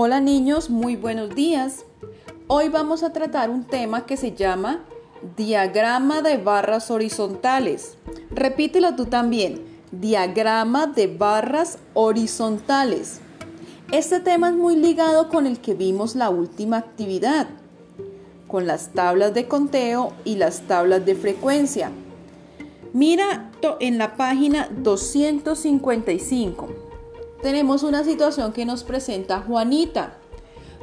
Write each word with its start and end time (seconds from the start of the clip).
Hola 0.00 0.20
niños, 0.20 0.70
muy 0.70 0.94
buenos 0.94 1.34
días. 1.34 1.84
Hoy 2.46 2.68
vamos 2.68 3.02
a 3.02 3.12
tratar 3.12 3.50
un 3.50 3.64
tema 3.64 4.06
que 4.06 4.16
se 4.16 4.30
llama 4.30 4.84
diagrama 5.36 6.22
de 6.22 6.36
barras 6.36 6.92
horizontales. 6.92 7.96
Repítelo 8.30 8.94
tú 8.94 9.06
también, 9.06 9.60
diagrama 9.90 10.86
de 10.86 11.08
barras 11.08 11.80
horizontales. 11.94 13.18
Este 13.90 14.20
tema 14.20 14.50
es 14.50 14.54
muy 14.54 14.76
ligado 14.76 15.28
con 15.28 15.48
el 15.48 15.58
que 15.58 15.74
vimos 15.74 16.14
la 16.14 16.30
última 16.30 16.76
actividad, 16.76 17.48
con 18.46 18.68
las 18.68 18.92
tablas 18.92 19.34
de 19.34 19.48
conteo 19.48 20.12
y 20.24 20.36
las 20.36 20.60
tablas 20.68 21.04
de 21.04 21.16
frecuencia. 21.16 21.90
Mira 22.92 23.50
en 23.80 23.98
la 23.98 24.16
página 24.16 24.68
255 24.80 26.77
tenemos 27.42 27.82
una 27.82 28.04
situación 28.04 28.52
que 28.52 28.64
nos 28.64 28.84
presenta 28.84 29.40
Juanita. 29.40 30.14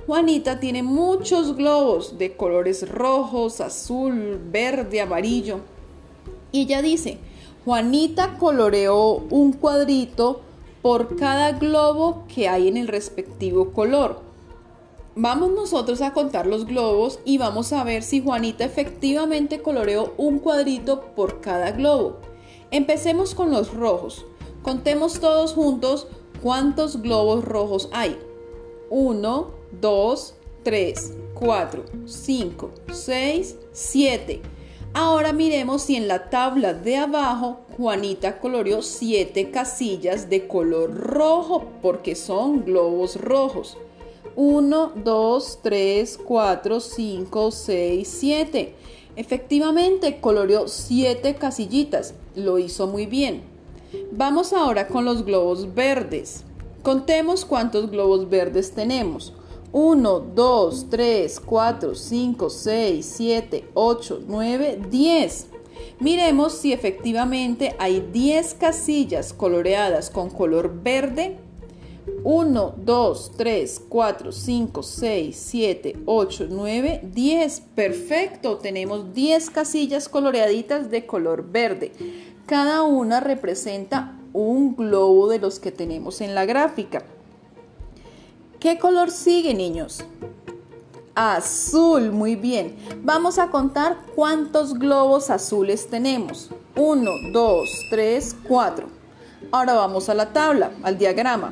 Juanita 0.07 0.59
tiene 0.59 0.83
muchos 0.83 1.55
globos 1.55 2.17
de 2.17 2.35
colores 2.37 2.87
rojos, 2.87 3.59
azul, 3.59 4.39
verde, 4.51 5.01
amarillo. 5.01 5.59
Y 6.51 6.61
ella 6.61 6.81
dice, 6.81 7.17
Juanita 7.65 8.37
coloreó 8.37 9.23
un 9.29 9.53
cuadrito 9.53 10.41
por 10.81 11.15
cada 11.15 11.53
globo 11.53 12.23
que 12.33 12.47
hay 12.47 12.67
en 12.67 12.77
el 12.77 12.87
respectivo 12.87 13.71
color. 13.71 14.21
Vamos 15.15 15.51
nosotros 15.51 16.01
a 16.01 16.13
contar 16.13 16.45
los 16.45 16.65
globos 16.65 17.19
y 17.25 17.37
vamos 17.37 17.73
a 17.73 17.83
ver 17.83 18.03
si 18.03 18.21
Juanita 18.21 18.65
efectivamente 18.65 19.61
coloreó 19.61 20.13
un 20.17 20.39
cuadrito 20.39 21.01
por 21.15 21.41
cada 21.41 21.71
globo. 21.71 22.17
Empecemos 22.69 23.33
con 23.33 23.49
los 23.49 23.73
rojos. 23.73 24.25
Contemos 24.61 25.19
todos 25.19 25.53
juntos 25.53 26.07
¿Cuántos 26.45 27.01
globos 27.01 27.43
rojos 27.43 27.89
hay? 27.91 28.19
1, 28.91 29.49
2, 29.81 30.35
3, 30.61 31.13
4, 31.33 31.85
5, 32.05 32.71
6, 32.93 33.55
7. 33.71 34.41
Ahora 34.93 35.33
miremos 35.33 35.81
si 35.81 35.95
en 35.95 36.07
la 36.07 36.29
tabla 36.29 36.75
de 36.75 36.97
abajo 36.97 37.61
Juanita 37.75 38.39
coloreó 38.39 38.83
7 38.83 39.49
casillas 39.49 40.29
de 40.29 40.47
color 40.47 40.93
rojo 40.93 41.65
porque 41.81 42.13
son 42.13 42.63
globos 42.63 43.19
rojos. 43.19 43.79
1, 44.35 44.91
2, 45.03 45.59
3, 45.63 46.19
4, 46.23 46.79
5, 46.79 47.51
6, 47.51 48.07
7. 48.19 48.75
Efectivamente 49.15 50.19
coloreó 50.21 50.67
7 50.67 51.37
casillitas. 51.37 52.13
Lo 52.35 52.59
hizo 52.59 52.85
muy 52.85 53.07
bien. 53.07 53.54
Vamos 54.11 54.53
ahora 54.53 54.87
con 54.87 55.05
los 55.05 55.25
globos 55.25 55.73
verdes. 55.73 56.43
Contemos 56.81 57.45
cuántos 57.45 57.89
globos 57.89 58.29
verdes 58.29 58.71
tenemos. 58.71 59.33
1, 59.71 60.19
2, 60.33 60.89
3, 60.89 61.39
4, 61.39 61.95
5, 61.95 62.49
6, 62.49 63.05
7, 63.05 63.65
8, 63.73 64.21
9, 64.27 64.79
10. 64.89 65.47
Miremos 65.99 66.53
si 66.53 66.71
efectivamente 66.71 67.75
hay 67.77 67.99
10 67.99 68.53
casillas 68.53 69.33
coloreadas 69.33 70.09
con 70.09 70.29
color 70.29 70.81
verde. 70.81 71.37
1, 72.23 72.75
2, 72.77 73.31
3, 73.35 73.81
4, 73.89 74.31
5, 74.31 74.83
6, 74.83 75.35
7, 75.35 75.95
8, 76.05 76.47
9, 76.49 77.01
10. 77.03 77.59
Perfecto, 77.75 78.57
tenemos 78.57 79.13
10 79.13 79.49
casillas 79.49 80.07
coloreaditas 80.07 80.89
de 80.89 81.05
color 81.05 81.49
verde. 81.51 81.91
Cada 82.45 82.83
una 82.83 83.21
representa 83.21 84.13
un 84.31 84.75
globo 84.75 85.27
de 85.27 85.39
los 85.39 85.59
que 85.59 85.71
tenemos 85.71 86.21
en 86.21 86.35
la 86.35 86.45
gráfica. 86.45 87.03
¿Qué 88.59 88.77
color 88.77 89.09
sigue, 89.09 89.55
niños? 89.55 90.05
Azul, 91.15 92.11
muy 92.11 92.35
bien. 92.35 92.75
Vamos 93.01 93.39
a 93.39 93.49
contar 93.49 93.97
cuántos 94.13 94.75
globos 94.75 95.31
azules 95.31 95.89
tenemos. 95.89 96.51
1, 96.75 97.11
2, 97.31 97.69
3, 97.89 98.35
4. 98.47 98.87
Ahora 99.51 99.73
vamos 99.73 100.09
a 100.09 100.13
la 100.13 100.31
tabla, 100.31 100.69
al 100.83 100.99
diagrama. 100.99 101.51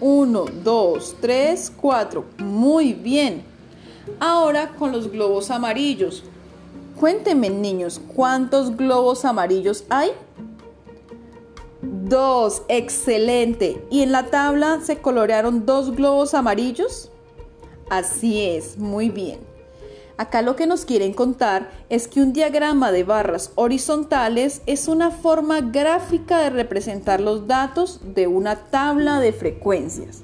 1, 0.00 0.46
2, 0.64 1.16
3, 1.20 1.72
4. 1.80 2.24
Muy 2.38 2.92
bien. 2.92 3.44
Ahora 4.18 4.70
con 4.70 4.90
los 4.90 5.12
globos 5.12 5.52
amarillos. 5.52 6.24
Cuéntenme, 6.98 7.50
niños, 7.50 8.00
¿cuántos 8.14 8.76
globos 8.76 9.24
amarillos 9.24 9.84
hay? 9.88 10.10
Dos, 11.82 12.62
excelente. 12.68 13.84
¿Y 13.90 14.02
en 14.02 14.12
la 14.12 14.26
tabla 14.26 14.80
se 14.82 14.98
colorearon 14.98 15.66
dos 15.66 15.94
globos 15.94 16.34
amarillos? 16.34 17.10
Así 17.90 18.40
es, 18.40 18.78
muy 18.78 19.10
bien. 19.10 19.40
Acá 20.16 20.42
lo 20.42 20.54
que 20.54 20.68
nos 20.68 20.84
quieren 20.84 21.12
contar 21.12 21.70
es 21.88 22.06
que 22.06 22.20
un 22.22 22.32
diagrama 22.32 22.92
de 22.92 23.02
barras 23.02 23.50
horizontales 23.56 24.62
es 24.66 24.86
una 24.86 25.10
forma 25.10 25.60
gráfica 25.60 26.38
de 26.38 26.50
representar 26.50 27.20
los 27.20 27.48
datos 27.48 28.00
de 28.14 28.28
una 28.28 28.56
tabla 28.66 29.18
de 29.18 29.32
frecuencias. 29.32 30.22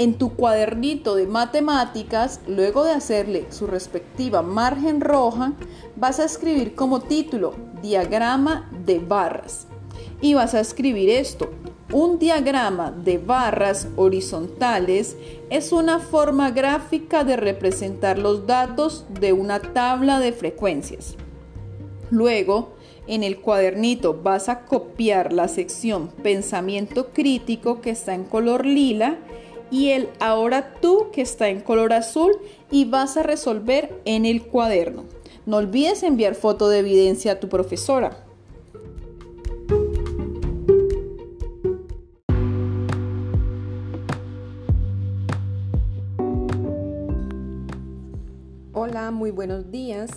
En 0.00 0.14
tu 0.14 0.34
cuadernito 0.34 1.14
de 1.14 1.26
matemáticas, 1.26 2.40
luego 2.46 2.84
de 2.84 2.92
hacerle 2.92 3.44
su 3.50 3.66
respectiva 3.66 4.40
margen 4.40 5.02
roja, 5.02 5.52
vas 5.94 6.20
a 6.20 6.24
escribir 6.24 6.74
como 6.74 7.00
título 7.00 7.52
diagrama 7.82 8.70
de 8.86 8.98
barras. 8.98 9.66
Y 10.22 10.32
vas 10.32 10.54
a 10.54 10.60
escribir 10.60 11.10
esto. 11.10 11.50
Un 11.92 12.18
diagrama 12.18 12.92
de 12.92 13.18
barras 13.18 13.88
horizontales 13.96 15.18
es 15.50 15.70
una 15.70 15.98
forma 15.98 16.50
gráfica 16.50 17.22
de 17.22 17.36
representar 17.36 18.18
los 18.18 18.46
datos 18.46 19.04
de 19.20 19.34
una 19.34 19.60
tabla 19.60 20.18
de 20.18 20.32
frecuencias. 20.32 21.14
Luego, 22.08 22.72
en 23.06 23.22
el 23.22 23.42
cuadernito 23.42 24.18
vas 24.22 24.48
a 24.48 24.60
copiar 24.60 25.34
la 25.34 25.46
sección 25.46 26.08
pensamiento 26.22 27.08
crítico 27.12 27.82
que 27.82 27.90
está 27.90 28.14
en 28.14 28.24
color 28.24 28.64
lila 28.64 29.18
y 29.70 29.90
el 29.90 30.08
ahora 30.18 30.74
tú 30.80 31.06
que 31.12 31.22
está 31.22 31.48
en 31.48 31.60
color 31.60 31.92
azul 31.92 32.32
y 32.70 32.84
vas 32.84 33.16
a 33.16 33.22
resolver 33.22 34.00
en 34.04 34.26
el 34.26 34.42
cuaderno. 34.42 35.04
No 35.46 35.58
olvides 35.58 36.02
enviar 36.02 36.34
foto 36.34 36.68
de 36.68 36.80
evidencia 36.80 37.32
a 37.32 37.40
tu 37.40 37.48
profesora. 37.48 38.24
Hola, 48.72 49.10
muy 49.10 49.30
buenos 49.30 49.70
días. 49.70 50.10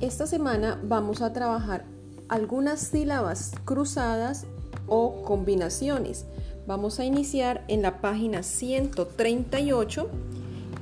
Esta 0.00 0.26
semana 0.26 0.80
vamos 0.82 1.22
a 1.22 1.32
trabajar 1.32 1.84
algunas 2.28 2.80
sílabas 2.80 3.52
cruzadas 3.64 4.46
o 4.86 5.22
combinaciones. 5.22 6.26
Vamos 6.66 6.98
a 6.98 7.04
iniciar 7.04 7.62
en 7.68 7.82
la 7.82 8.00
página 8.00 8.42
138 8.42 10.08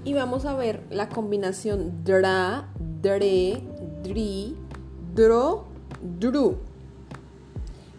y 0.04 0.15
vamos 0.15 0.44
a 0.44 0.54
ver 0.54 0.81
la 0.91 1.09
combinación 1.09 2.04
dra, 2.04 2.69
dre, 3.03 3.60
dri, 4.04 4.56
dro, 5.12 5.65
dru. 6.20 6.59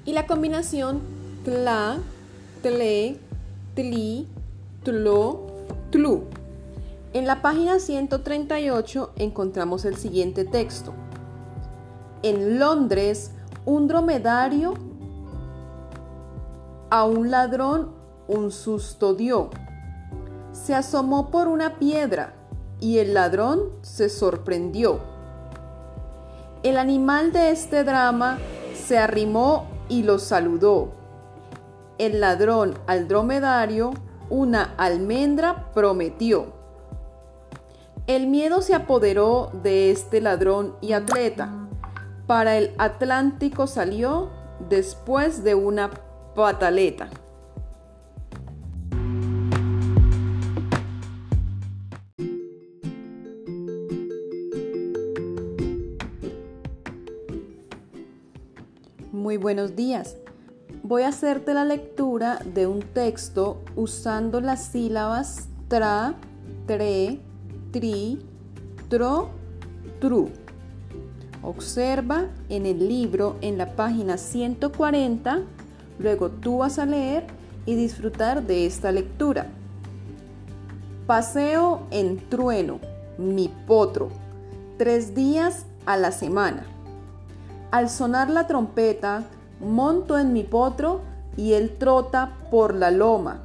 Y 0.05 0.13
la 0.13 0.25
combinación 0.27 1.01
tla, 1.43 1.97
tle, 2.61 3.17
tli, 3.75 4.27
tlo, 4.83 5.47
tlu. 5.91 6.23
En 7.11 7.27
la 7.27 7.41
página 7.41 7.79
138 7.79 9.11
encontramos 9.17 9.83
el 9.83 9.97
siguiente 9.97 10.45
texto. 10.45 10.93
En 12.21 12.59
Londres, 12.59 13.31
un 13.65 13.89
dromedario 13.89 14.73
a 16.93 17.05
un 17.05 17.31
ladrón 17.31 17.89
un 18.27 18.51
susto 18.51 19.15
dio. 19.15 19.49
Se 20.51 20.75
asomó 20.75 21.31
por 21.31 21.47
una 21.47 21.79
piedra 21.79 22.35
y 22.79 22.99
el 22.99 23.15
ladrón 23.15 23.71
se 23.81 24.09
sorprendió. 24.09 24.99
El 26.61 26.77
animal 26.77 27.31
de 27.31 27.49
este 27.49 27.83
drama 27.83 28.37
se 28.75 28.99
arrimó 28.99 29.65
y 29.89 30.03
lo 30.03 30.19
saludó. 30.19 30.91
El 31.97 32.21
ladrón 32.21 32.75
al 32.85 33.07
dromedario 33.07 33.89
una 34.29 34.75
almendra 34.77 35.71
prometió. 35.73 36.53
El 38.05 38.27
miedo 38.27 38.61
se 38.61 38.75
apoderó 38.75 39.49
de 39.63 39.89
este 39.89 40.21
ladrón 40.21 40.75
y 40.79 40.93
atleta. 40.93 41.49
Para 42.27 42.55
el 42.55 42.75
Atlántico 42.77 43.65
salió 43.65 44.29
después 44.69 45.43
de 45.43 45.55
una 45.55 45.89
pataleta. 46.35 47.09
Muy 59.11 59.37
buenos 59.37 59.75
días. 59.75 60.17
Voy 60.83 61.03
a 61.03 61.09
hacerte 61.09 61.53
la 61.53 61.63
lectura 61.63 62.39
de 62.43 62.67
un 62.67 62.81
texto 62.81 63.61
usando 63.75 64.41
las 64.41 64.65
sílabas 64.65 65.47
tra, 65.69 66.15
tre, 66.65 67.19
tri, 67.71 68.19
tro, 68.89 69.29
tru. 70.01 70.29
Observa 71.41 72.27
en 72.49 72.65
el 72.65 72.87
libro 72.87 73.37
en 73.41 73.57
la 73.57 73.75
página 73.75 74.17
140, 74.17 75.43
luego 75.99 76.29
tú 76.29 76.59
vas 76.59 76.79
a 76.79 76.85
leer 76.85 77.25
y 77.65 77.75
disfrutar 77.75 78.43
de 78.43 78.65
esta 78.65 78.91
lectura. 78.91 79.47
Paseo 81.07 81.81
en 81.91 82.17
trueno, 82.29 82.79
mi 83.17 83.49
potro, 83.67 84.09
tres 84.77 85.15
días 85.15 85.65
a 85.85 85.97
la 85.97 86.11
semana. 86.11 86.65
Al 87.71 87.89
sonar 87.89 88.29
la 88.29 88.47
trompeta, 88.47 89.23
monto 89.59 90.17
en 90.17 90.33
mi 90.33 90.43
potro 90.43 91.01
y 91.35 91.53
él 91.53 91.75
trota 91.77 92.37
por 92.51 92.75
la 92.75 92.91
loma. 92.91 93.41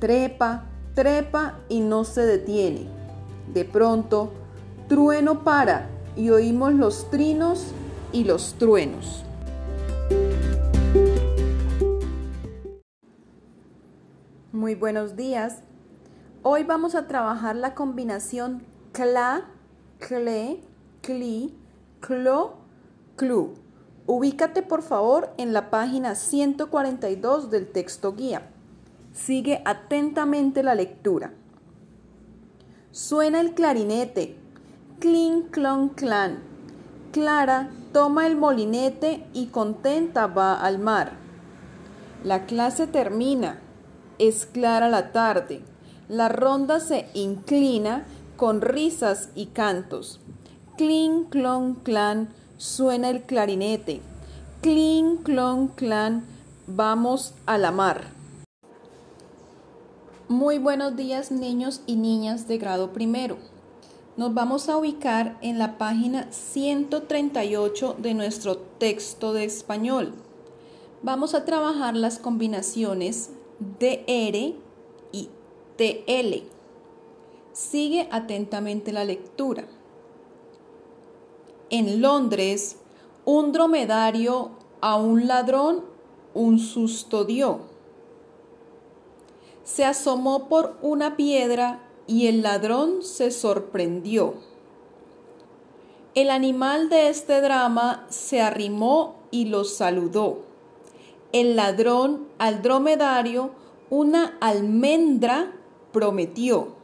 Trepa, 0.00 0.64
trepa 0.94 1.58
y 1.68 1.80
no 1.80 2.04
se 2.04 2.22
detiene. 2.22 2.86
De 3.52 3.64
pronto, 3.64 4.32
trueno 4.88 5.44
para 5.44 5.86
y 6.16 6.30
oímos 6.30 6.72
los 6.74 7.10
trinos 7.10 7.66
y 8.12 8.24
los 8.24 8.54
truenos. 8.54 9.24
Muy 14.52 14.74
buenos 14.74 15.16
días. 15.16 15.60
Hoy 16.42 16.62
vamos 16.64 16.94
a 16.94 17.06
trabajar 17.08 17.56
la 17.56 17.74
combinación 17.74 18.62
cla, 18.92 19.46
cle, 19.98 20.60
cli, 21.00 21.56
clo, 22.00 22.56
clu. 23.16 23.54
Ubícate 24.04 24.60
por 24.60 24.82
favor 24.82 25.30
en 25.38 25.54
la 25.54 25.70
página 25.70 26.14
142 26.14 27.50
del 27.50 27.72
texto 27.72 28.14
guía. 28.14 28.50
Sigue 29.14 29.62
atentamente 29.64 30.62
la 30.62 30.74
lectura. 30.74 31.32
Suena 32.90 33.40
el 33.40 33.54
clarinete. 33.54 34.36
Clink, 35.00 35.48
clon, 35.50 35.88
clan. 35.88 36.40
Clara 37.10 37.70
toma 37.94 38.26
el 38.26 38.36
molinete 38.36 39.26
y 39.32 39.46
contenta 39.46 40.26
va 40.26 40.60
al 40.60 40.78
mar. 40.78 41.12
La 42.22 42.44
clase 42.44 42.86
termina. 42.86 43.58
Es 44.18 44.46
clara 44.46 44.88
la 44.88 45.12
tarde. 45.12 45.62
La 46.08 46.28
ronda 46.28 46.80
se 46.80 47.06
inclina 47.14 48.04
con 48.36 48.60
risas 48.60 49.30
y 49.34 49.46
cantos. 49.46 50.20
Clink, 50.76 51.30
clon, 51.30 51.74
clan 51.76 52.28
suena 52.58 53.10
el 53.10 53.22
clarinete. 53.22 54.00
Clink, 54.60 55.22
clon, 55.22 55.68
clan, 55.68 56.24
vamos 56.66 57.34
a 57.46 57.58
la 57.58 57.72
mar. 57.72 58.04
Muy 60.28 60.58
buenos 60.58 60.96
días 60.96 61.30
niños 61.30 61.82
y 61.86 61.96
niñas 61.96 62.48
de 62.48 62.58
grado 62.58 62.92
primero. 62.92 63.36
Nos 64.16 64.34
vamos 64.34 64.68
a 64.68 64.76
ubicar 64.76 65.36
en 65.40 65.58
la 65.58 65.78
página 65.78 66.30
138 66.30 67.96
de 67.98 68.14
nuestro 68.14 68.56
texto 68.56 69.32
de 69.32 69.44
español. 69.44 70.14
Vamos 71.02 71.34
a 71.34 71.44
trabajar 71.44 71.96
las 71.96 72.18
combinaciones 72.18 73.30
DR 73.58 74.54
y 75.12 75.28
TL. 75.76 76.42
Sigue 77.52 78.08
atentamente 78.10 78.92
la 78.92 79.04
lectura. 79.04 79.66
En 81.70 82.00
Londres, 82.00 82.76
un 83.24 83.52
dromedario 83.52 84.50
a 84.80 84.96
un 84.96 85.26
ladrón 85.26 85.92
un 86.34 86.58
susto 86.58 87.24
dio. 87.24 87.60
Se 89.64 89.84
asomó 89.84 90.48
por 90.48 90.76
una 90.82 91.16
piedra 91.16 91.80
y 92.06 92.26
el 92.26 92.42
ladrón 92.42 93.02
se 93.02 93.30
sorprendió. 93.30 94.34
El 96.14 96.30
animal 96.30 96.88
de 96.88 97.08
este 97.08 97.40
drama 97.40 98.06
se 98.10 98.42
arrimó 98.42 99.16
y 99.30 99.46
lo 99.46 99.64
saludó. 99.64 100.40
El 101.32 101.56
ladrón 101.56 102.28
al 102.38 102.60
dromedario 102.60 103.52
una 103.88 104.36
almendra 104.40 105.52
prometió. 105.90 106.74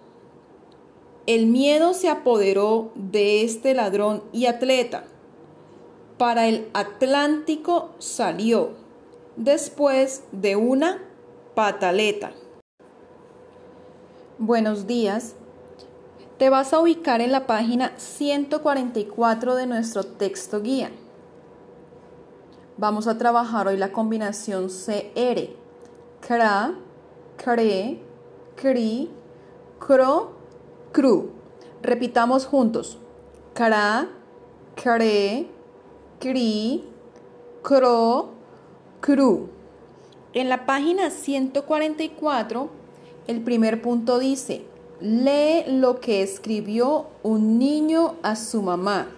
El 1.27 1.47
miedo 1.47 1.93
se 1.93 2.09
apoderó 2.09 2.91
de 2.95 3.45
este 3.45 3.75
ladrón 3.75 4.23
y 4.33 4.47
atleta. 4.47 5.05
Para 6.17 6.47
el 6.49 6.69
Atlántico 6.73 7.91
salió, 7.99 8.71
después 9.37 10.25
de 10.33 10.57
una 10.57 11.03
pataleta. 11.55 12.33
Buenos 14.39 14.87
días. 14.87 15.35
Te 16.39 16.49
vas 16.49 16.73
a 16.73 16.81
ubicar 16.81 17.21
en 17.21 17.33
la 17.33 17.47
página 17.47 17.93
144 17.99 19.57
de 19.57 19.67
nuestro 19.67 20.05
texto 20.05 20.63
guía. 20.63 20.91
Vamos 22.81 23.09
a 23.09 23.19
trabajar 23.19 23.67
hoy 23.67 23.77
la 23.77 23.91
combinación 23.91 24.69
CR. 24.69 25.49
Cra, 26.21 26.75
cre, 27.37 27.99
cri, 28.55 29.11
cro, 29.81 30.31
cru. 30.93 31.31
Repitamos 31.83 32.47
juntos. 32.47 32.99
Cara, 33.53 34.09
care, 34.81 35.49
cri, 36.21 36.85
cro, 37.65 38.35
cru. 39.01 39.49
En 40.33 40.49
la 40.49 40.65
página 40.65 41.11
144, 41.11 42.69
el 43.27 43.43
primer 43.43 43.83
punto 43.83 44.21
dice, 44.21 44.65
lee 45.01 45.65
lo 45.67 45.99
que 45.99 46.23
escribió 46.23 47.09
un 47.25 47.59
niño 47.59 48.15
a 48.23 48.37
su 48.37 48.63
mamá. 48.63 49.09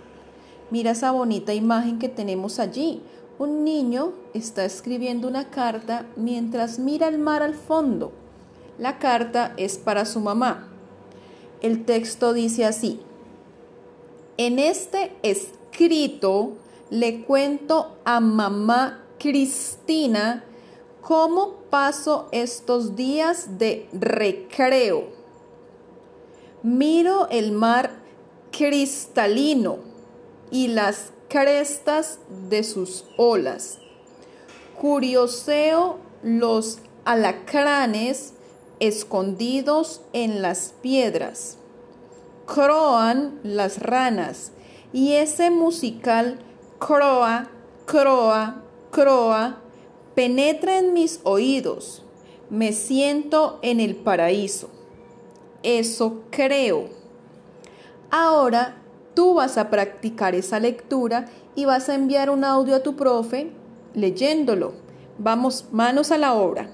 Mira 0.70 0.92
esa 0.92 1.10
bonita 1.10 1.52
imagen 1.52 1.98
que 1.98 2.08
tenemos 2.08 2.58
allí. 2.58 3.02
Un 3.40 3.64
niño 3.64 4.12
está 4.34 4.66
escribiendo 4.66 5.26
una 5.26 5.48
carta 5.48 6.04
mientras 6.14 6.78
mira 6.78 7.08
el 7.08 7.16
mar 7.16 7.42
al 7.42 7.54
fondo. 7.54 8.12
La 8.76 8.98
carta 8.98 9.54
es 9.56 9.78
para 9.78 10.04
su 10.04 10.20
mamá. 10.20 10.68
El 11.62 11.86
texto 11.86 12.34
dice 12.34 12.66
así, 12.66 13.00
en 14.36 14.58
este 14.58 15.16
escrito 15.22 16.58
le 16.90 17.24
cuento 17.24 17.96
a 18.04 18.20
mamá 18.20 19.06
Cristina 19.18 20.44
cómo 21.00 21.60
paso 21.70 22.28
estos 22.32 22.94
días 22.94 23.56
de 23.56 23.88
recreo. 23.94 25.04
Miro 26.62 27.26
el 27.30 27.52
mar 27.52 28.02
cristalino 28.50 29.78
y 30.50 30.68
las 30.68 31.12
crestas 31.30 32.18
de 32.50 32.64
sus 32.64 33.06
olas. 33.16 33.78
Curioseo 34.78 35.98
los 36.22 36.80
alacranes 37.04 38.34
escondidos 38.80 40.02
en 40.12 40.42
las 40.42 40.74
piedras. 40.82 41.56
Croan 42.46 43.38
las 43.44 43.78
ranas 43.78 44.50
y 44.92 45.12
ese 45.12 45.50
musical 45.50 46.40
croa, 46.80 47.48
croa, 47.86 48.62
croa 48.90 49.60
penetra 50.16 50.78
en 50.78 50.92
mis 50.92 51.20
oídos. 51.22 52.02
Me 52.50 52.72
siento 52.72 53.60
en 53.62 53.78
el 53.78 53.94
paraíso. 53.94 54.68
Eso 55.62 56.24
creo. 56.30 56.88
Ahora 58.10 58.79
tú 59.20 59.34
vas 59.34 59.58
a 59.58 59.68
practicar 59.68 60.34
esa 60.34 60.58
lectura 60.58 61.26
y 61.54 61.66
vas 61.66 61.90
a 61.90 61.94
enviar 61.94 62.30
un 62.30 62.42
audio 62.42 62.74
a 62.74 62.82
tu 62.82 62.96
profe 62.96 63.52
leyéndolo. 63.92 64.72
Vamos, 65.18 65.66
manos 65.72 66.10
a 66.10 66.16
la 66.16 66.32
obra. 66.32 66.70